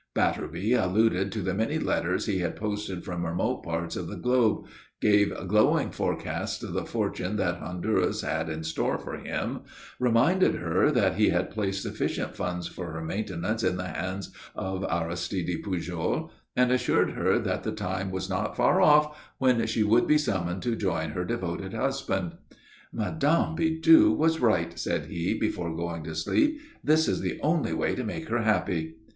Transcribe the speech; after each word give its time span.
Batterby 0.15 0.73
alluded 0.73 1.31
to 1.31 1.43
the 1.43 1.53
many 1.53 1.77
letters 1.77 2.25
he 2.25 2.39
had 2.39 2.55
posted 2.55 3.05
from 3.05 3.23
remote 3.23 3.61
parts 3.61 3.95
of 3.95 4.07
the 4.07 4.15
globe, 4.15 4.65
gave 4.99 5.31
glowing 5.47 5.91
forecasts 5.91 6.63
of 6.63 6.73
the 6.73 6.85
fortune 6.87 7.35
that 7.35 7.57
Honduras 7.59 8.21
had 8.21 8.49
in 8.49 8.63
store 8.63 8.97
for 8.97 9.17
him, 9.17 9.59
reminded 9.99 10.55
her 10.55 10.89
that 10.89 11.17
he 11.17 11.29
had 11.29 11.51
placed 11.51 11.83
sufficient 11.83 12.35
funds 12.35 12.65
for 12.67 12.93
her 12.93 13.03
maintenance 13.03 13.61
in 13.61 13.77
the 13.77 13.89
hands 13.89 14.31
of 14.55 14.83
Aristide 14.89 15.61
Pujol, 15.63 16.31
and 16.55 16.71
assured 16.71 17.11
her 17.11 17.37
that 17.37 17.61
the 17.61 17.71
time 17.71 18.09
was 18.09 18.27
not 18.27 18.57
far 18.57 18.81
off 18.81 19.15
when 19.37 19.67
she 19.67 19.83
would 19.83 20.07
be 20.07 20.17
summoned 20.17 20.63
to 20.63 20.75
join 20.75 21.11
her 21.11 21.23
devoted 21.25 21.75
husband. 21.75 22.31
"Mme. 22.91 23.53
Bidoux 23.55 24.11
was 24.17 24.39
right," 24.41 24.79
said 24.79 25.05
he, 25.11 25.35
before 25.37 25.75
going 25.75 26.03
to 26.05 26.15
sleep. 26.15 26.59
"This 26.83 27.07
is 27.07 27.21
the 27.21 27.39
only 27.43 27.73
way 27.73 27.93
to 27.93 28.03
make 28.03 28.29
her 28.29 28.41
happy." 28.41 28.95